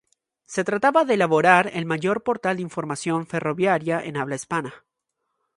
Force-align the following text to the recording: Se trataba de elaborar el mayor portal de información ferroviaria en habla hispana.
Se 0.47 0.63
trataba 0.63 1.05
de 1.05 1.13
elaborar 1.13 1.69
el 1.75 1.85
mayor 1.85 2.23
portal 2.23 2.55
de 2.55 2.63
información 2.63 3.27
ferroviaria 3.27 4.01
en 4.03 4.17
habla 4.17 4.33
hispana. 4.33 4.83